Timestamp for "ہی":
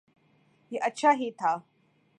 1.19-1.31